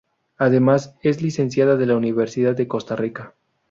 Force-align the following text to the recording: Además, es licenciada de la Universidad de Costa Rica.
Además, 0.39 0.95
es 1.03 1.21
licenciada 1.21 1.75
de 1.77 1.85
la 1.85 1.95
Universidad 1.95 2.55
de 2.55 2.67
Costa 2.67 2.95
Rica. 2.95 3.35